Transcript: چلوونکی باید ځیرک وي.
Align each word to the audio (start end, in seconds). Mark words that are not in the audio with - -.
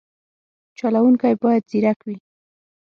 چلوونکی 0.77 1.33
باید 1.41 1.63
ځیرک 1.71 1.99
وي. 2.05 2.17